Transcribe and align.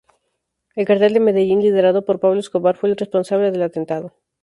El 0.75 0.87
cartel 0.87 1.13
de 1.13 1.19
Medellín, 1.19 1.61
liderado 1.61 2.03
por 2.05 2.19
Pablo 2.19 2.39
Escobar, 2.39 2.75
fue 2.75 2.89
el 2.89 2.97
responsable 2.97 3.51
del 3.51 3.61
atentado. 3.61 4.13